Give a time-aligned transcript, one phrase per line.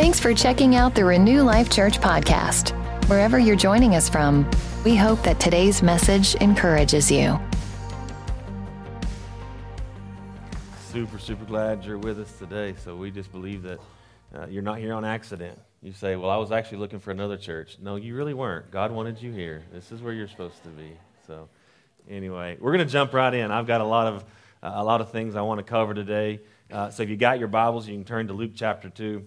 [0.00, 2.70] Thanks for checking out the Renew Life Church podcast.
[3.06, 4.50] Wherever you're joining us from,
[4.82, 7.38] we hope that today's message encourages you.
[10.90, 12.74] Super, super glad you're with us today.
[12.82, 13.78] So we just believe that
[14.34, 15.58] uh, you're not here on accident.
[15.82, 17.76] You say, Well, I was actually looking for another church.
[17.78, 18.70] No, you really weren't.
[18.70, 19.64] God wanted you here.
[19.70, 20.96] This is where you're supposed to be.
[21.26, 21.50] So,
[22.08, 23.50] anyway, we're going to jump right in.
[23.50, 24.24] I've got a lot of,
[24.62, 26.40] uh, a lot of things I want to cover today.
[26.72, 29.26] Uh, so, if you got your Bibles, you can turn to Luke chapter 2.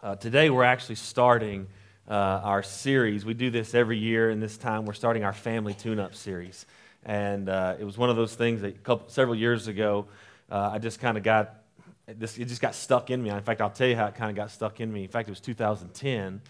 [0.00, 1.66] Uh, today, we're actually starting
[2.08, 3.24] uh, our series.
[3.24, 6.66] We do this every year, and this time we're starting our family tune up series.
[7.04, 10.06] And uh, it was one of those things that couple, several years ago,
[10.52, 11.64] uh, I just kind of got
[12.06, 13.30] this, it just got stuck in me.
[13.30, 15.02] In fact, I'll tell you how it kind of got stuck in me.
[15.02, 16.42] In fact, it was 2010.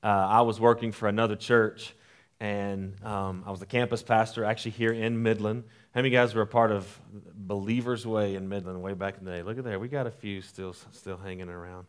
[0.00, 1.94] Uh, I was working for another church,
[2.38, 5.64] and um, I was the campus pastor actually here in Midland.
[5.96, 7.00] How many guys were a part of
[7.34, 9.42] Believers Way in Midland way back in the day?
[9.42, 9.80] Look at there.
[9.80, 11.86] We got a few still, still hanging around.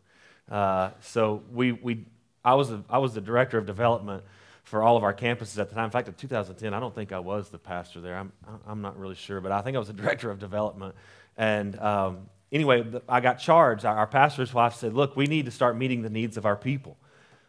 [0.49, 2.05] Uh, so we, we,
[2.43, 4.23] I, was a, I was the director of development
[4.63, 5.85] for all of our campuses at the time.
[5.85, 8.17] In fact, in 2010, I don't think I was the pastor there.
[8.17, 8.31] I'm,
[8.67, 10.95] I'm not really sure, but I think I was the director of development.
[11.38, 13.85] And um, anyway, I got charged.
[13.85, 16.97] Our pastor's wife said, Look, we need to start meeting the needs of our people,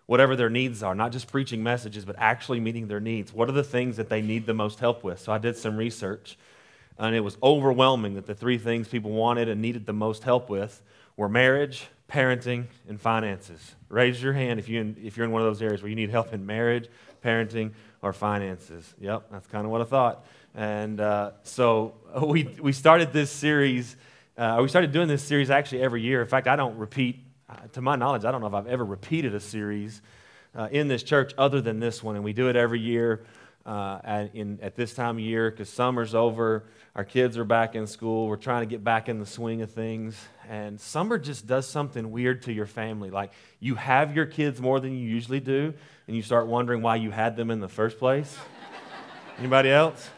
[0.07, 3.33] whatever their needs are, not just preaching messages, but actually meeting their needs.
[3.33, 5.21] What are the things that they need the most help with?
[5.21, 6.37] So I did some research,
[6.99, 10.51] and it was overwhelming that the three things people wanted and needed the most help
[10.51, 10.83] with
[11.17, 13.75] were marriage, parenting, and finances.
[13.89, 16.11] Raise your hand if, you, if you're in one of those areas where you need
[16.11, 16.89] help in marriage,
[17.25, 18.95] parenting, or finances.
[19.01, 20.25] Yep, that's kind of what I thought.
[20.55, 23.97] And uh, so we, we started this series,
[24.39, 26.23] uh, we started doing this series actually every year.
[26.23, 28.85] In fact, I don't repeat, uh, to my knowledge, I don't know if I've ever
[28.85, 30.01] repeated a series
[30.55, 32.15] uh, in this church other than this one.
[32.15, 33.25] And we do it every year
[33.67, 37.75] uh, at, in, at this time of year because summer's over, our kids are back
[37.75, 40.17] in school, we're trying to get back in the swing of things.
[40.49, 43.11] And summer just does something weird to your family.
[43.11, 45.75] Like you have your kids more than you usually do,
[46.07, 48.37] and you start wondering why you had them in the first place.
[49.39, 50.09] Anybody else?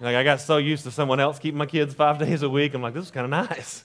[0.00, 2.74] Like I got so used to someone else keeping my kids five days a week.
[2.74, 3.84] I'm like, this is kind of nice.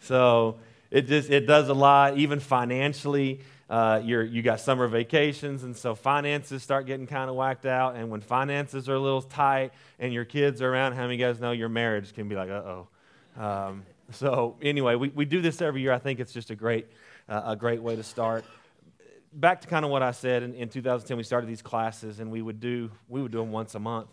[0.00, 0.58] So
[0.90, 5.76] it just it does a lot, even financially uh, you're, you got summer vacations, and
[5.76, 7.96] so finances start getting kind of whacked out.
[7.96, 11.40] And when finances are a little tight and your kids are around, how many guys
[11.40, 12.88] know your marriage can be like, uh oh.
[13.36, 15.92] Um, so, anyway, we, we do this every year.
[15.92, 16.86] I think it's just a great,
[17.28, 18.44] uh, a great way to start.
[19.32, 22.30] Back to kind of what I said in, in 2010, we started these classes, and
[22.30, 24.08] we would do, we would do them once a month.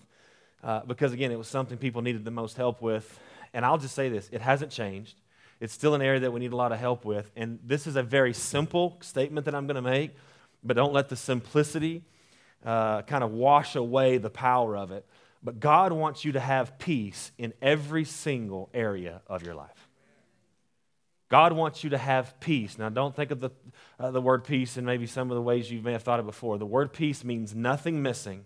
[0.63, 3.19] Uh, because, again, it was something people needed the most help with.
[3.53, 5.15] And I'll just say this it hasn't changed.
[5.59, 7.31] It's still an area that we need a lot of help with.
[7.35, 10.11] And this is a very simple statement that I'm going to make,
[10.63, 12.03] but don't let the simplicity
[12.65, 15.05] uh, kind of wash away the power of it.
[15.43, 19.89] But God wants you to have peace in every single area of your life.
[21.27, 22.77] God wants you to have peace.
[22.77, 23.49] Now, don't think of the,
[23.99, 26.25] uh, the word peace in maybe some of the ways you may have thought it
[26.25, 26.57] before.
[26.57, 28.45] The word peace means nothing missing,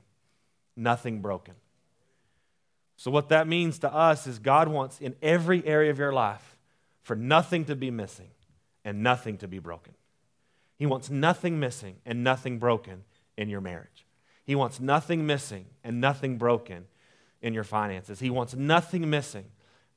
[0.76, 1.56] nothing broken.
[2.96, 6.58] So, what that means to us is God wants in every area of your life
[7.04, 8.30] for nothing to be missing
[8.84, 9.94] and nothing to be broken.
[10.78, 13.04] He wants nothing missing and nothing broken
[13.38, 14.07] in your marriage.
[14.48, 16.86] He wants nothing missing and nothing broken
[17.42, 18.22] in your finances.
[18.22, 19.44] He wants nothing missing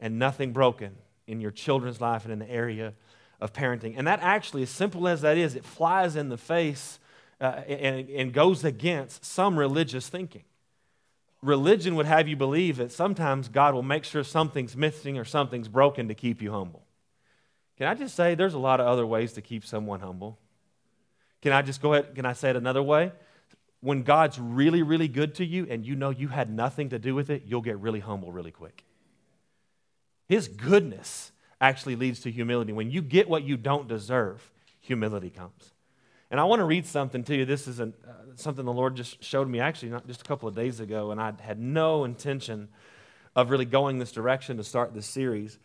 [0.01, 0.97] and nothing broken
[1.29, 2.95] in your children's life and in the area
[3.41, 3.95] of parenting.
[3.97, 6.99] And that actually, as simple as that is, it flies in the face
[7.41, 10.43] uh, and, and goes against some religious thinking.
[11.43, 15.69] Religion would have you believe that sometimes God will make sure something's missing or something's
[15.69, 16.83] broken to keep you humble.
[17.79, 20.39] Can I just say there's a lot of other ways to keep someone humble?
[21.41, 22.17] Can I just go ahead?
[22.17, 23.13] Can I say it another way?
[23.81, 27.15] When God's really, really good to you and you know you had nothing to do
[27.15, 28.85] with it, you'll get really humble really quick.
[30.29, 32.73] His goodness actually leads to humility.
[32.73, 35.73] When you get what you don't deserve, humility comes.
[36.31, 37.45] And I want to read something to you.
[37.45, 40.49] This is an, uh, something the Lord just showed me actually not just a couple
[40.49, 42.69] of days ago, and I had no intention
[43.35, 45.59] of really going this direction to start this series.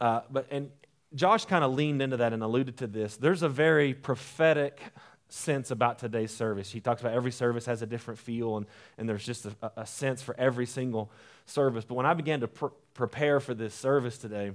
[0.00, 0.70] Uh, but and
[1.14, 3.16] Josh kind of leaned into that and alluded to this.
[3.16, 4.80] There's a very prophetic
[5.28, 6.70] sense about today's service.
[6.70, 8.66] He talks about every service has a different feel, and,
[8.98, 11.10] and there's just a, a sense for every single
[11.46, 11.84] service.
[11.84, 14.52] But when I began to pr- prepare for this service today,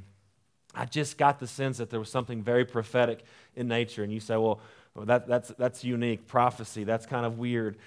[0.74, 3.24] I just got the sense that there was something very prophetic
[3.56, 4.04] in nature.
[4.04, 4.62] And you say, well,
[4.95, 6.27] that, that's, that's unique.
[6.27, 7.77] Prophecy, that's kind of weird.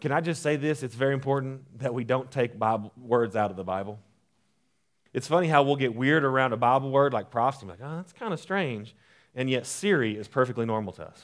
[0.00, 0.82] Can I just say this?
[0.82, 3.98] It's very important that we don't take Bible, words out of the Bible.
[5.12, 7.66] It's funny how we'll get weird around a Bible word like prophecy.
[7.66, 8.94] Like, oh, that's kind of strange.
[9.34, 11.22] And yet, Siri is perfectly normal to us.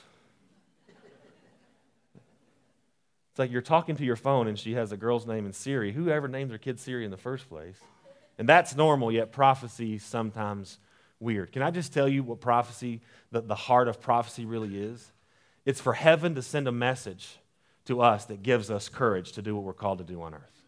[3.39, 5.93] It's like you're talking to your phone and she has a girl's name in Siri.
[5.93, 7.77] Whoever named their kid Siri in the first place?
[8.37, 10.81] And that's normal, yet prophecy sometimes
[11.21, 11.53] weird.
[11.53, 13.01] Can I just tell you what prophecy,
[13.31, 15.13] the, the heart of prophecy really is?
[15.65, 17.39] It's for heaven to send a message
[17.85, 20.65] to us that gives us courage to do what we're called to do on earth.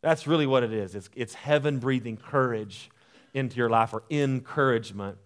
[0.00, 0.94] That's really what it is.
[0.94, 2.88] It's, it's heaven breathing courage
[3.34, 5.18] into your life or encouragement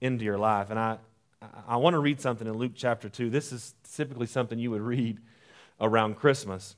[0.00, 0.70] into your life.
[0.70, 0.98] And I,
[1.68, 3.30] I want to read something in Luke chapter 2.
[3.30, 5.20] This is typically something you would read
[5.80, 6.76] around Christmas.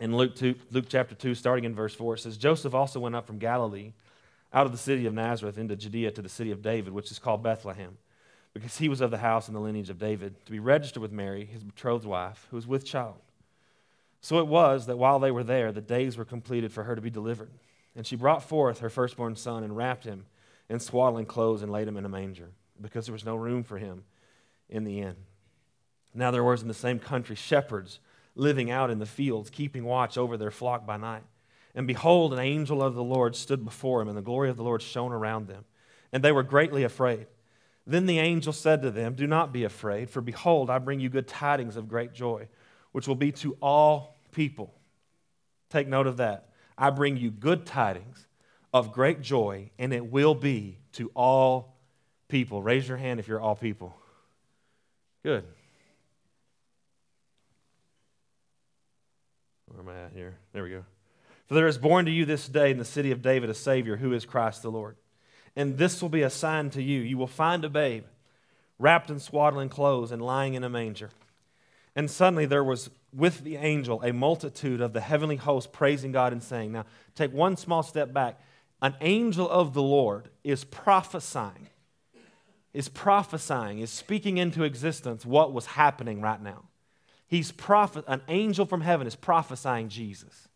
[0.00, 3.16] In Luke, 2, Luke chapter 2, starting in verse 4, it says Joseph also went
[3.16, 3.92] up from Galilee
[4.52, 7.18] out of the city of Nazareth into Judea to the city of David, which is
[7.18, 7.98] called Bethlehem,
[8.54, 11.12] because he was of the house and the lineage of David, to be registered with
[11.12, 13.16] Mary, his betrothed wife, who was with child.
[14.20, 17.02] So it was that while they were there, the days were completed for her to
[17.02, 17.50] be delivered.
[17.94, 20.26] And she brought forth her firstborn son and wrapped him
[20.68, 22.50] in swaddling clothes and laid him in a manger,
[22.80, 24.04] because there was no room for him
[24.68, 25.16] in the inn.
[26.14, 28.00] Now there was in the same country shepherds
[28.38, 31.24] living out in the fields, keeping watch over their flock by night.
[31.74, 34.62] And behold, an angel of the Lord stood before him, and the glory of the
[34.62, 35.64] Lord shone around them.
[36.12, 37.26] And they were greatly afraid.
[37.86, 41.08] Then the angel said to them, Do not be afraid, for behold, I bring you
[41.08, 42.48] good tidings of great joy,
[42.92, 44.72] which will be to all people.
[45.68, 46.48] Take note of that.
[46.76, 48.26] I bring you good tidings
[48.72, 51.76] of great joy, and it will be to all
[52.28, 52.62] people.
[52.62, 53.96] Raise your hand if you're all people.
[55.24, 55.44] Good.
[59.66, 60.36] Where am I at here?
[60.52, 60.84] There we go.
[61.46, 63.96] For there is born to you this day in the city of David a Savior
[63.96, 64.96] who is Christ the Lord.
[65.54, 67.00] And this will be a sign to you.
[67.00, 68.04] You will find a babe
[68.80, 71.10] wrapped in swaddling clothes and lying in a manger.
[71.94, 76.32] And suddenly there was with the angel a multitude of the heavenly host praising God
[76.32, 76.84] and saying, Now,
[77.14, 78.40] take one small step back.
[78.82, 81.68] An angel of the Lord is prophesying,
[82.74, 86.64] is prophesying, is speaking into existence what was happening right now.
[87.28, 90.48] He's prophet, an angel from heaven is prophesying Jesus.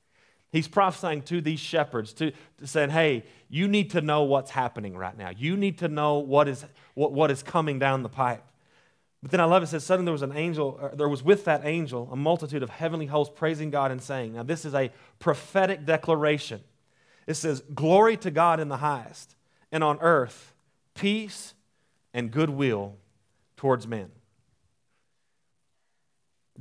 [0.50, 4.96] He's prophesying to these shepherds, to, to saying, hey, you need to know what's happening
[4.96, 5.30] right now.
[5.30, 6.64] You need to know what is,
[6.94, 8.42] what, what is coming down the pipe.
[9.22, 11.22] But then I love it, it says, suddenly there was an angel, uh, there was
[11.22, 14.74] with that angel a multitude of heavenly hosts praising God and saying, now this is
[14.74, 14.90] a
[15.20, 16.60] prophetic declaration.
[17.26, 19.36] It says, Glory to God in the highest,
[19.70, 20.54] and on earth,
[20.94, 21.54] peace
[22.12, 22.96] and goodwill
[23.56, 24.10] towards men.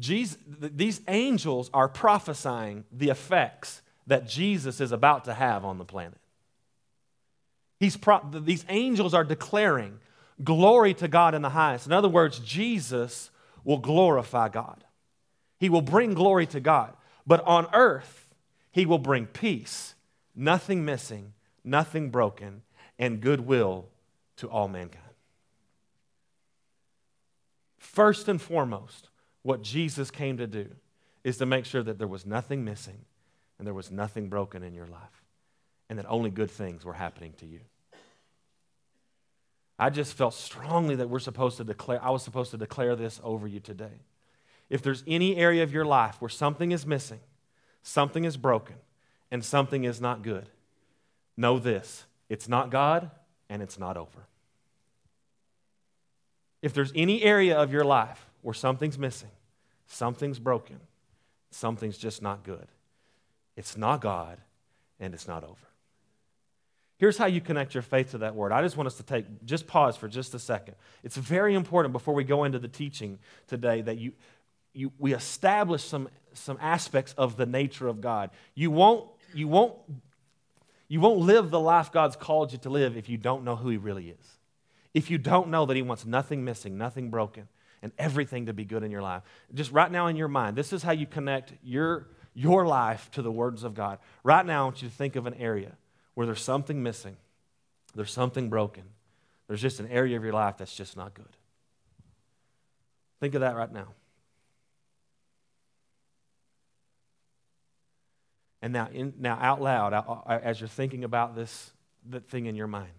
[0.01, 5.85] Jesus, these angels are prophesying the effects that Jesus is about to have on the
[5.85, 6.17] planet.
[7.79, 9.99] He's pro- these angels are declaring
[10.43, 11.85] glory to God in the highest.
[11.85, 13.29] In other words, Jesus
[13.63, 14.83] will glorify God.
[15.59, 16.93] He will bring glory to God.
[17.27, 18.33] But on earth,
[18.71, 19.93] he will bring peace,
[20.35, 21.33] nothing missing,
[21.63, 22.63] nothing broken,
[22.97, 23.85] and goodwill
[24.37, 25.05] to all mankind.
[27.77, 29.10] First and foremost,
[29.43, 30.69] what Jesus came to do
[31.23, 33.05] is to make sure that there was nothing missing
[33.57, 35.23] and there was nothing broken in your life
[35.89, 37.59] and that only good things were happening to you.
[39.77, 43.19] I just felt strongly that we're supposed to declare, I was supposed to declare this
[43.23, 44.01] over you today.
[44.69, 47.19] If there's any area of your life where something is missing,
[47.83, 48.75] something is broken,
[49.31, 50.47] and something is not good,
[51.35, 53.11] know this it's not God
[53.49, 54.27] and it's not over.
[56.61, 59.31] If there's any area of your life where something's missing,
[59.87, 60.79] something's broken,
[61.49, 62.67] something's just not good.
[63.55, 64.37] It's not God,
[64.99, 65.67] and it's not over.
[66.97, 68.51] Here's how you connect your faith to that word.
[68.51, 70.75] I just want us to take, just pause for just a second.
[71.03, 73.17] It's very important before we go into the teaching
[73.47, 74.11] today that you,
[74.73, 78.29] you, we establish some, some aspects of the nature of God.
[78.53, 79.73] You won't, you, won't,
[80.87, 83.69] you won't live the life God's called you to live if you don't know who
[83.69, 84.37] He really is.
[84.93, 87.47] If you don't know that He wants nothing missing, nothing broken,
[87.81, 89.23] and everything to be good in your life.
[89.53, 93.21] Just right now in your mind, this is how you connect your, your life to
[93.21, 93.99] the words of God.
[94.23, 95.71] Right now, I want you to think of an area
[96.13, 97.17] where there's something missing,
[97.95, 98.83] there's something broken,
[99.47, 101.25] there's just an area of your life that's just not good.
[103.19, 103.87] Think of that right now.
[108.63, 111.71] And now, in, now out loud, uh, as you're thinking about this
[112.09, 112.91] that thing in your mind,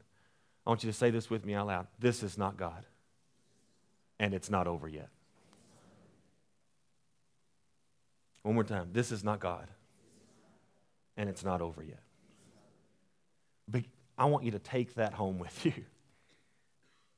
[0.67, 1.87] I want you to say this with me out loud.
[2.01, 2.85] This is not God
[4.23, 5.09] and it's not over yet.
[8.45, 8.91] One more time.
[8.93, 9.67] This is not God,
[11.17, 12.03] and it's not over yet.
[13.69, 13.83] But
[14.17, 15.75] I want you to take that home with you.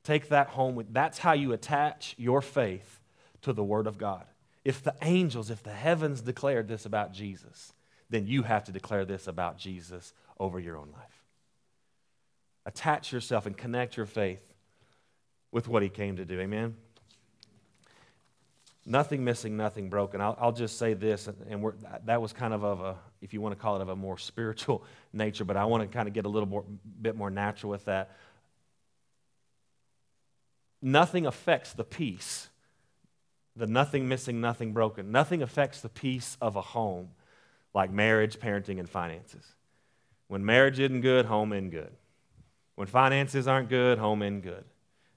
[0.03, 2.99] Take that home with that's how you attach your faith
[3.41, 4.23] to the word of God.
[4.63, 7.73] If the angels, if the heavens declared this about Jesus,
[8.11, 11.23] then you have to declare this about Jesus over your own life.
[12.67, 14.53] Attach yourself and connect your faith
[15.51, 16.39] with what he came to do.
[16.39, 16.75] Amen.
[18.85, 20.21] Nothing missing, nothing broken.
[20.21, 21.73] I'll, I'll just say this, and
[22.05, 24.17] that was kind of of a, if you want to call it, of a more
[24.17, 26.63] spiritual nature, but I want to kind of get a little more,
[27.01, 28.11] bit more natural with that.
[30.81, 32.49] nothing affects the peace,
[33.55, 35.11] the nothing missing, nothing broken.
[35.11, 37.09] Nothing affects the peace of a home
[37.73, 39.45] like marriage, parenting, and finances.
[40.27, 41.91] When marriage isn't good, home isn't good.
[42.75, 44.63] When finances aren't good, home isn't good.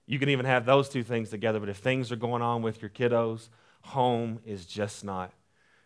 [0.08, 2.80] You can even have those two things together, but if things are going on with
[2.80, 3.50] your kiddos,
[3.82, 5.32] home is just not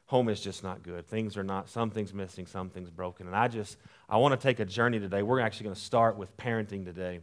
[0.07, 1.09] home is just not good.
[1.09, 3.27] Things are not something's missing, something's broken.
[3.27, 5.23] And I just I want to take a journey today.
[5.23, 7.21] We're actually going to start with parenting today.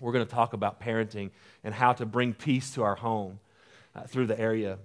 [0.00, 1.30] We're going to talk about parenting
[1.62, 3.38] and how to bring peace to our home
[3.94, 4.78] uh, through the area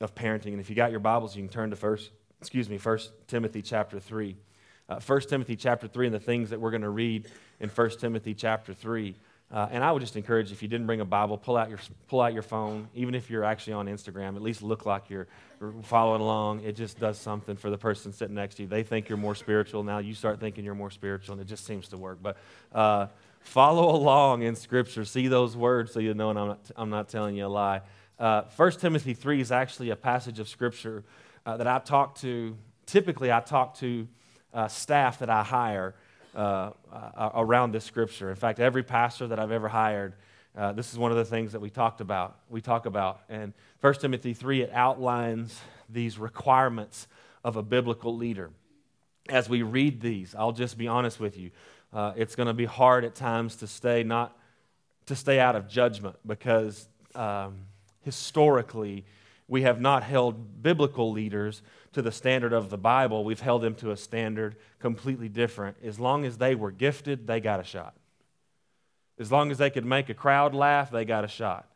[0.00, 0.52] of parenting.
[0.52, 3.60] And if you got your Bibles, you can turn to first, excuse me, First Timothy
[3.60, 4.36] chapter 3.
[4.88, 7.26] Uh, 1 Timothy chapter 3 and the things that we're going to read
[7.58, 9.16] in 1 Timothy chapter 3.
[9.50, 11.78] Uh, and I would just encourage if you didn't bring a Bible, pull out, your,
[12.08, 12.88] pull out your phone.
[12.94, 15.28] Even if you're actually on Instagram, at least look like you're
[15.84, 16.64] following along.
[16.64, 18.68] It just does something for the person sitting next to you.
[18.68, 19.84] They think you're more spiritual.
[19.84, 22.18] Now you start thinking you're more spiritual, and it just seems to work.
[22.20, 22.38] But
[22.72, 23.06] uh,
[23.40, 25.04] follow along in Scripture.
[25.04, 27.82] See those words so you know, and I'm not, I'm not telling you a lie.
[28.18, 31.04] Uh, 1 Timothy 3 is actually a passage of Scripture
[31.44, 34.08] uh, that I talk to, typically, I talk to
[34.52, 35.94] uh, staff that I hire
[36.36, 38.28] uh, uh, around this scripture.
[38.28, 40.14] In fact, every pastor that I've ever hired,
[40.56, 42.36] uh, this is one of the things that we talked about.
[42.50, 43.22] We talk about.
[43.28, 47.08] And 1 Timothy 3, it outlines these requirements
[47.42, 48.50] of a biblical leader.
[49.30, 51.50] As we read these, I'll just be honest with you.
[51.92, 54.36] Uh, it's going to be hard at times to stay not
[55.06, 57.58] to stay out of judgment because um,
[58.02, 59.04] historically
[59.48, 61.62] we have not held biblical leaders
[61.92, 63.24] to the standard of the Bible.
[63.24, 65.76] We've held them to a standard completely different.
[65.82, 67.94] As long as they were gifted, they got a shot.
[69.18, 71.68] As long as they could make a crowd laugh, they got a shot.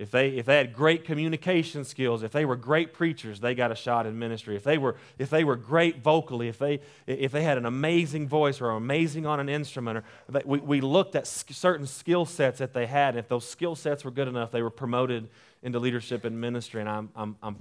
[0.00, 3.70] If they, if they had great communication skills, if they were great preachers, they got
[3.70, 4.56] a shot in ministry.
[4.56, 8.26] If they were, if they were great vocally, if they, if they had an amazing
[8.26, 12.60] voice or amazing on an instrument, or they, we, we looked at certain skill sets
[12.60, 13.14] that they had.
[13.14, 15.28] If those skill sets were good enough, they were promoted
[15.62, 16.80] into leadership and ministry.
[16.80, 17.56] And I'm, I'm, I'm,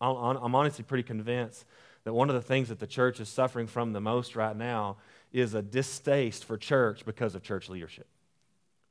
[0.00, 1.64] I'm honestly pretty convinced
[2.04, 4.96] that one of the things that the church is suffering from the most right now
[5.32, 8.06] is a distaste for church because of church leadership.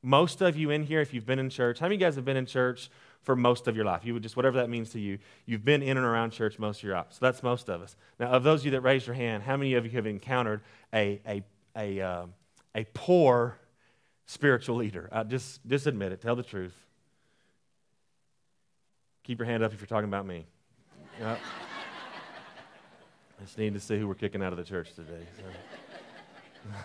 [0.02, 2.16] Most of you in here, if you've been in church, how many of you guys
[2.16, 2.90] have been in church
[3.24, 4.06] for most of your life?
[4.06, 6.80] You would just, whatever that means to you, you've been in and around church most
[6.80, 7.08] of your life.
[7.10, 7.96] So that's most of us.
[8.20, 10.62] Now, of those of you that raised your hand, how many of you have encountered
[10.94, 11.44] a, a,
[11.76, 12.26] a, uh,
[12.76, 13.58] a poor
[14.28, 15.10] spiritual leader?
[15.12, 16.22] Uh, just, just admit it.
[16.22, 16.76] Tell the truth.
[19.26, 20.46] Keep your hand up if you're talking about me.
[21.20, 21.40] Yep.
[23.40, 25.26] I just need to see who we're kicking out of the church today.
[25.36, 25.44] So.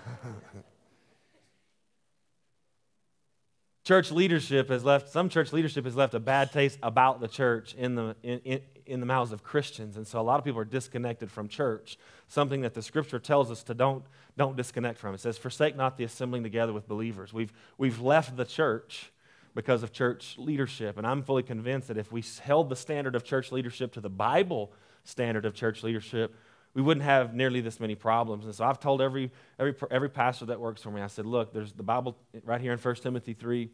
[3.85, 7.75] church leadership has left some church leadership has left a bad taste about the church
[7.75, 10.61] in the in, in, in, the mouths of christians and so a lot of people
[10.61, 14.05] are disconnected from church something that the scripture tells us to don't
[14.37, 18.37] don't disconnect from it says forsake not the assembling together with believers we've we've left
[18.37, 19.11] the church
[19.55, 23.25] because of church leadership and i'm fully convinced that if we held the standard of
[23.25, 24.73] church leadership to the bible
[25.05, 26.35] standard of church leadership
[26.75, 28.45] we wouldn't have nearly this many problems.
[28.45, 31.53] And so I've told every, every, every pastor that works for me, I said, look,
[31.53, 33.71] there's the Bible right here in 1 Timothy 3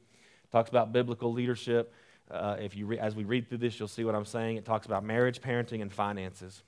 [0.51, 1.93] talks about biblical leadership.
[2.31, 4.57] Uh, if you re- as we read through this, you'll see what I'm saying.
[4.57, 6.63] It talks about marriage, parenting, and finances.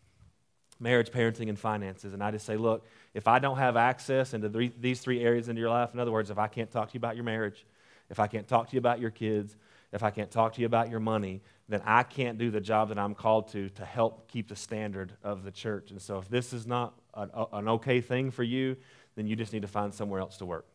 [0.80, 2.12] Marriage, parenting, and finances.
[2.12, 5.48] And I just say, look, if I don't have access into the, these three areas
[5.48, 7.64] into your life, in other words, if I can't talk to you about your marriage,
[8.10, 9.56] if I can't talk to you about your kids,
[9.92, 12.88] if I can't talk to you about your money, then I can't do the job
[12.88, 15.90] that I'm called to to help keep the standard of the church.
[15.90, 18.76] And so if this is not an, an okay thing for you,
[19.16, 20.66] then you just need to find somewhere else to work.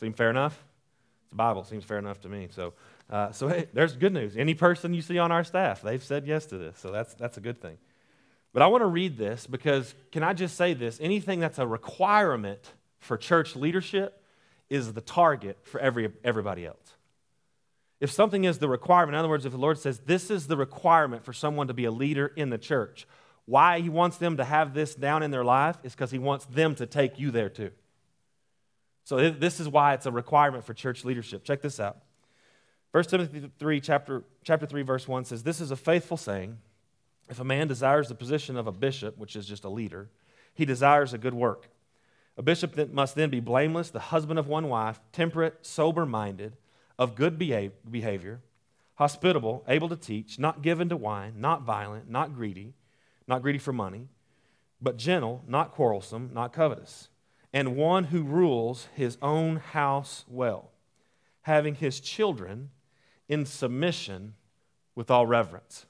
[0.00, 0.64] Seem fair enough?
[1.30, 2.48] The Bible seems fair enough to me.
[2.50, 2.74] So,
[3.08, 4.36] uh, so hey, there's good news.
[4.36, 6.78] Any person you see on our staff, they've said yes to this.
[6.78, 7.78] So that's, that's a good thing.
[8.52, 10.98] But I want to read this because can I just say this?
[11.00, 14.21] Anything that's a requirement for church leadership
[14.72, 16.94] is the target for every, everybody else.
[18.00, 20.56] If something is the requirement, in other words, if the Lord says this is the
[20.56, 23.06] requirement for someone to be a leader in the church,
[23.44, 26.46] why He wants them to have this down in their life is because He wants
[26.46, 27.70] them to take you there too.
[29.04, 31.44] So this is why it's a requirement for church leadership.
[31.44, 31.98] Check this out.
[32.92, 36.58] 1 Timothy 3, chapter, chapter 3, verse 1 says, This is a faithful saying.
[37.28, 40.08] If a man desires the position of a bishop, which is just a leader,
[40.54, 41.68] he desires a good work.
[42.36, 46.56] A bishop must then be blameless, the husband of one wife, temperate, sober minded
[46.98, 48.40] of good behavior,
[48.94, 52.74] hospitable, able to teach, not given to wine, not violent, not greedy,
[53.26, 54.08] not greedy for money,
[54.80, 57.08] but gentle, not quarrelsome, not covetous,
[57.52, 60.70] and one who rules his own house well,
[61.42, 62.70] having his children
[63.28, 64.34] in submission
[64.94, 65.86] with all reverence.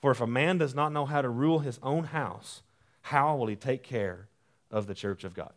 [0.00, 2.62] For if a man does not know how to rule his own house,
[3.02, 4.28] how will he take care
[4.70, 5.52] of the church of God?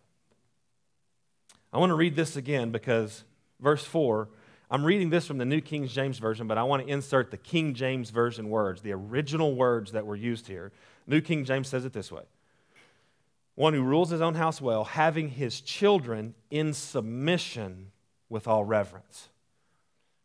[1.72, 3.24] I want to read this again because
[3.60, 4.30] verse 4
[4.74, 7.38] I'm reading this from the New King James Version, but I want to insert the
[7.38, 10.72] King James Version words, the original words that were used here.
[11.06, 12.24] New King James says it this way
[13.54, 17.92] One who rules his own house well, having his children in submission
[18.30, 19.30] with all reverence.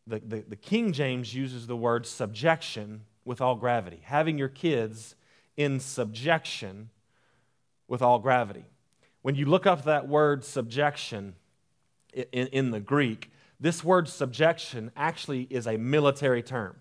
[0.07, 5.15] The, the, the King James uses the word subjection with all gravity, having your kids
[5.59, 6.89] in subjection
[7.87, 8.65] with all gravity.
[9.23, 11.35] When you look up that word subjection
[12.13, 16.77] in, in the Greek, this word subjection actually is a military term.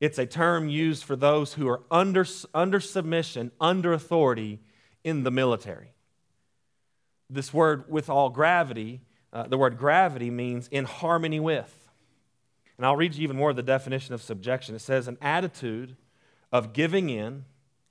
[0.00, 4.60] It's a term used for those who are under, under submission, under authority
[5.04, 5.92] in the military.
[7.28, 11.88] This word, with all gravity, uh, the word gravity means in harmony with.
[12.76, 14.74] And I'll read you even more of the definition of subjection.
[14.74, 15.96] It says an attitude
[16.50, 17.44] of giving in,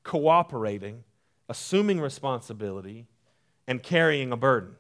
[0.03, 1.03] cooperating,
[1.48, 3.05] assuming responsibility,
[3.69, 4.75] and carrying a burden.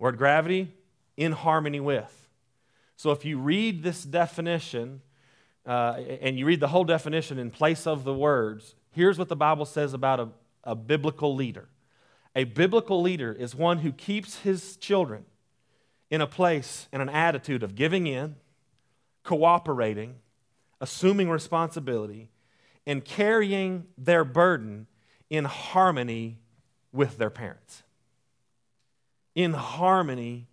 [0.00, 0.74] Word gravity,
[1.16, 2.28] in harmony with.
[2.96, 5.02] So if you read this definition,
[5.64, 9.36] uh, and you read the whole definition in place of the words, here's what the
[9.36, 10.28] Bible says about a,
[10.64, 11.68] a biblical leader.
[12.34, 15.24] A biblical leader is one who keeps his children
[16.10, 18.34] in a place and an attitude of giving in,
[19.22, 20.16] cooperating,
[20.80, 22.30] assuming responsibility,
[22.84, 24.88] and carrying their burden
[25.30, 26.38] in harmony
[26.92, 27.82] with their parents.
[29.34, 30.48] In harmony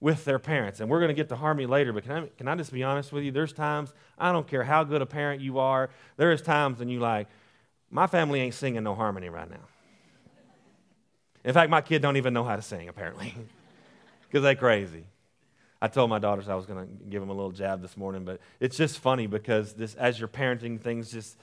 [0.00, 0.80] with their parents.
[0.80, 2.82] And we're going to get to harmony later, but can I, can I just be
[2.82, 3.30] honest with you?
[3.30, 5.88] There's times, I don't care how good a parent you are,
[6.18, 7.28] there is times when you like,
[7.90, 9.56] my family ain't singing no harmony right now.
[11.42, 13.34] In fact, my kid don't even know how to sing, apparently,
[14.28, 15.04] because they crazy.
[15.80, 18.24] I told my daughters I was going to give them a little jab this morning,
[18.24, 21.38] but it's just funny because this, as you're parenting, things just,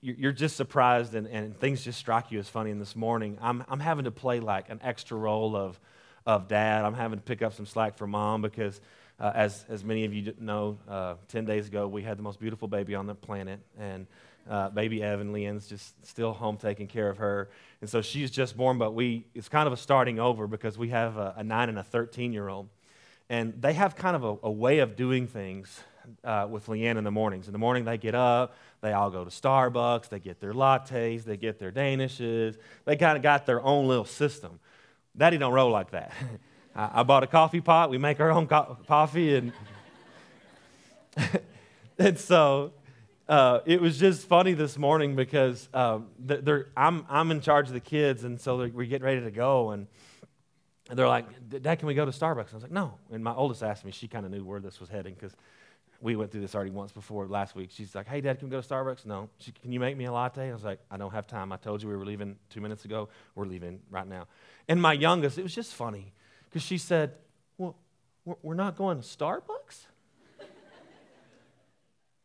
[0.00, 2.70] you, are just surprised and, and things just strike you as funny.
[2.70, 5.80] And this morning, I'm, I'm having to play like an extra role of,
[6.26, 6.84] of dad.
[6.84, 8.80] I'm having to pick up some slack for mom because,
[9.18, 12.40] uh, as, as many of you know, uh, 10 days ago, we had the most
[12.40, 13.60] beautiful baby on the planet.
[13.78, 14.06] And
[14.50, 17.48] uh, baby Evan, Leanne's just still home taking care of her.
[17.80, 20.90] And so she's just born, but we, it's kind of a starting over because we
[20.90, 22.68] have a, a 9 and a 13 year old.
[23.30, 25.80] And they have kind of a, a way of doing things
[26.24, 27.46] uh, with Leanne in the mornings.
[27.46, 31.24] In the morning, they get up, they all go to Starbucks, they get their lattes,
[31.24, 32.56] they get their Danishes.
[32.84, 34.60] They kind of got their own little system.
[35.16, 36.12] Daddy don't roll like that.
[36.76, 37.90] I, I bought a coffee pot.
[37.90, 39.52] We make our own co- coffee, and
[41.98, 42.72] and so
[43.28, 46.08] uh, it was just funny this morning because um,
[46.76, 49.86] I'm I'm in charge of the kids, and so we're getting ready to go, and
[50.90, 51.26] they're like,
[51.62, 52.50] Dad, can we go to Starbucks?
[52.52, 52.94] I was like, no.
[53.10, 55.34] And my oldest asked me, she kind of knew where this was heading because
[56.04, 57.70] we went through this already once before last week.
[57.72, 59.06] She's like, hey, Dad, can we go to Starbucks?
[59.06, 59.30] No.
[59.38, 60.50] She, can you make me a latte?
[60.50, 61.50] I was like, I don't have time.
[61.50, 63.08] I told you we were leaving two minutes ago.
[63.34, 64.26] We're leaving right now.
[64.68, 66.12] And my youngest, it was just funny
[66.44, 67.14] because she said,
[67.56, 67.74] well,
[68.42, 69.86] we're not going to Starbucks?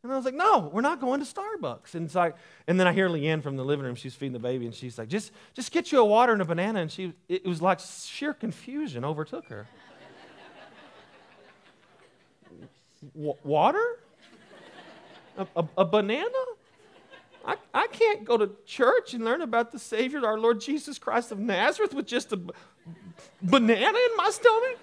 [0.04, 1.94] And I was like, no, we're not going to Starbucks.
[1.94, 2.36] And, it's like,
[2.68, 3.96] and then I hear Leanne from the living room.
[3.96, 6.46] She's feeding the baby, and she's like, just, just get you a water and a
[6.46, 6.82] banana.
[6.82, 9.68] And she, it was like sheer confusion overtook her.
[13.16, 14.00] W- water?
[15.38, 16.30] A, a, a, banana?
[17.46, 21.32] I, I can't go to church and learn about the Savior, our Lord Jesus Christ
[21.32, 22.52] of Nazareth, with just a b-
[23.42, 24.78] banana in my stomach.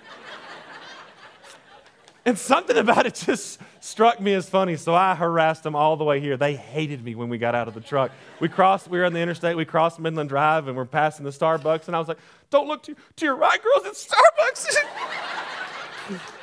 [2.24, 6.02] And something about it just struck me as funny, so I harassed them all the
[6.02, 6.36] way here.
[6.36, 8.10] They hated me when we got out of the truck.
[8.40, 11.30] We crossed, we were on the interstate, we crossed Midland Drive, and we're passing the
[11.30, 12.18] Starbucks, and I was like,
[12.50, 14.76] don't look to, to your right, girls, it's Starbucks.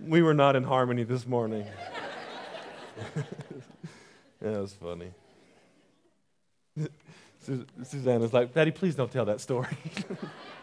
[0.00, 1.66] we were not in harmony this morning.
[4.40, 5.10] that was funny.
[7.84, 9.76] Susanna's like, Daddy, please don't tell that story.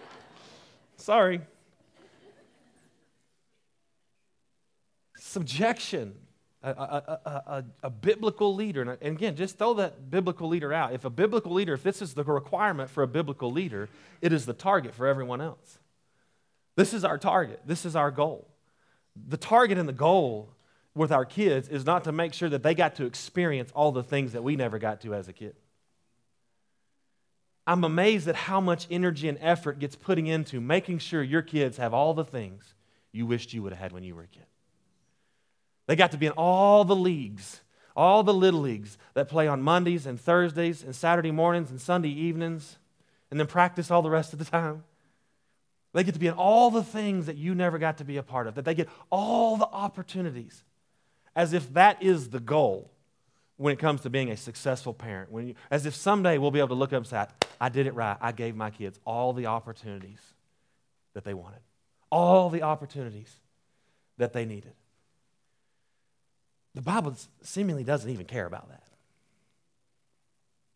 [0.97, 1.41] Sorry.
[5.17, 6.15] Subjection.
[6.63, 10.93] A, a, a, a, biblical leader, and again, just throw that biblical leader out.
[10.93, 13.89] If a biblical leader, if this is the requirement for a biblical leader,
[14.21, 15.79] it is the target for everyone else.
[16.81, 18.47] This is our target, this is our goal.
[19.27, 20.49] The target and the goal
[20.95, 24.01] with our kids is not to make sure that they got to experience all the
[24.01, 25.55] things that we never got to as a kid.
[27.67, 31.77] I'm amazed at how much energy and effort gets putting into making sure your kids
[31.77, 32.73] have all the things
[33.11, 34.47] you wished you would have had when you were a kid.
[35.85, 37.61] They got to be in all the leagues,
[37.95, 42.09] all the little leagues that play on Mondays and Thursdays and Saturday mornings and Sunday
[42.09, 42.79] evenings,
[43.29, 44.83] and then practice all the rest of the time.
[45.93, 48.23] They get to be in all the things that you never got to be a
[48.23, 50.63] part of, that they get all the opportunities,
[51.35, 52.91] as if that is the goal
[53.57, 55.31] when it comes to being a successful parent.
[55.31, 57.25] When you, as if someday we'll be able to look up and say,
[57.59, 58.17] I did it right.
[58.21, 60.21] I gave my kids all the opportunities
[61.13, 61.59] that they wanted,
[62.09, 63.33] all the opportunities
[64.17, 64.73] that they needed.
[66.73, 68.83] The Bible seemingly doesn't even care about that.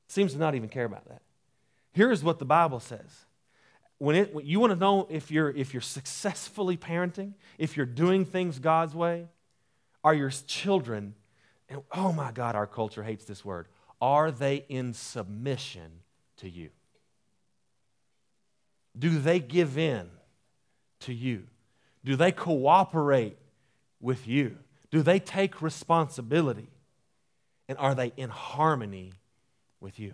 [0.08, 1.21] Seems to not even care about that.
[1.93, 3.25] Here's what the Bible says.
[3.97, 7.86] When, it, when you want to know if you're, if you're successfully parenting, if you're
[7.86, 9.27] doing things God's way,
[10.03, 11.15] are your children
[11.69, 13.67] and oh my God, our culture hates this word.
[14.01, 15.91] Are they in submission
[16.38, 16.69] to you?
[18.97, 20.10] Do they give in
[21.01, 21.47] to you?
[22.03, 23.38] Do they cooperate
[23.99, 24.58] with you?
[24.91, 26.69] Do they take responsibility?
[27.67, 29.13] And are they in harmony
[29.79, 30.13] with you?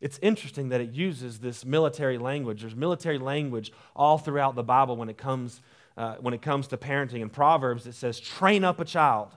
[0.00, 2.60] It's interesting that it uses this military language.
[2.60, 5.62] There's military language all throughout the Bible when it comes,
[5.96, 7.20] uh, when it comes to parenting.
[7.20, 9.34] In Proverbs, it says, train up a child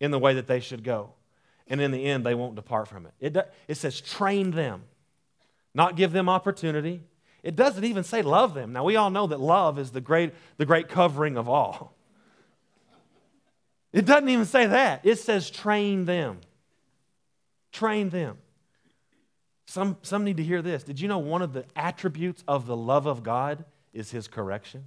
[0.00, 1.14] in the way that they should go.
[1.66, 3.14] And in the end, they won't depart from it.
[3.18, 4.82] It, it says train them,
[5.72, 7.02] not give them opportunity.
[7.42, 8.72] It doesn't even say love them.
[8.72, 11.94] Now, we all know that love is the great, the great covering of all.
[13.92, 15.00] It doesn't even say that.
[15.04, 16.40] It says train them.
[17.72, 18.38] Train them.
[19.66, 20.82] Some, some need to hear this.
[20.82, 24.84] Did you know one of the attributes of the love of God is his correction?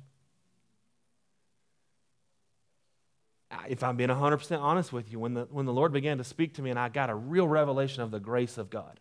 [3.69, 6.55] if I'm being 100% honest with you, when the, when the Lord began to speak
[6.55, 8.99] to me and I got a real revelation of the grace of God,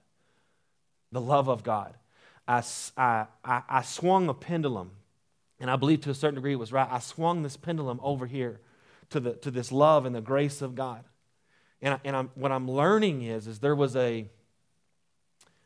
[1.12, 1.94] the love of God,
[2.46, 2.62] I,
[2.96, 4.92] I, I, swung a pendulum,
[5.58, 6.86] and I believe to a certain degree it was right.
[6.88, 8.60] I swung this pendulum over here
[9.10, 11.02] to, the, to this love and the grace of God.
[11.82, 14.28] And, I, and I'm, what I'm learning is, is there was a,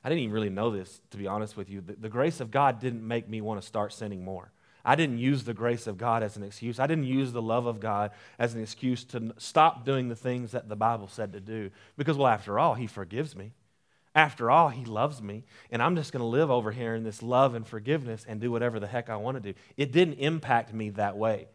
[0.03, 1.81] I didn't even really know this, to be honest with you.
[1.81, 4.51] The, the grace of God didn't make me want to start sinning more.
[4.85, 6.81] I didn't use the grace of God as an excuse.
[6.81, 10.53] I didn't use the love of God as an excuse to stop doing the things
[10.53, 11.71] that the Bible said to do.
[11.99, 13.53] Because, well, after all, He forgives me.
[14.15, 15.45] After all, He loves me.
[15.71, 18.51] And I'm just going to live over here in this love and forgiveness and do
[18.51, 19.59] whatever the heck I want to do.
[19.77, 21.49] It didn't impact me that way.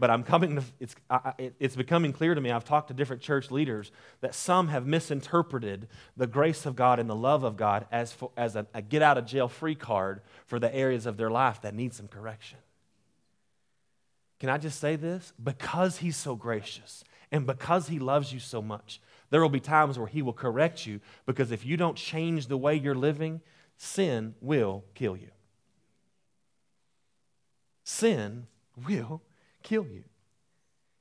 [0.00, 2.50] But I'm coming to, it's, I, it's becoming clear to me.
[2.50, 7.08] I've talked to different church leaders that some have misinterpreted the grace of God and
[7.08, 10.22] the love of God as, for, as a, a get out of jail free card
[10.46, 12.56] for the areas of their life that need some correction.
[14.38, 15.34] Can I just say this?
[15.42, 19.98] Because He's so gracious and because He loves you so much, there will be times
[19.98, 23.42] where He will correct you because if you don't change the way you're living,
[23.76, 25.28] sin will kill you.
[27.84, 28.46] Sin
[28.86, 29.20] will
[29.62, 30.04] kill you.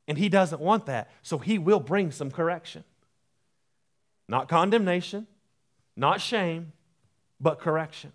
[0.08, 2.84] And He doesn't want that, so He will bring some correction.
[4.28, 5.28] Not condemnation,
[5.96, 6.72] not shame,
[7.40, 8.12] but correction.